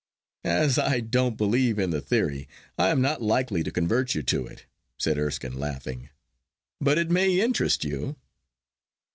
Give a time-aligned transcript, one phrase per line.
[0.43, 4.47] 'As I don't believe in the theory, I am not likely to convert you to
[4.47, 4.65] it,'
[4.97, 6.09] said Erskine, laughing;
[6.79, 8.15] 'but it may interest you.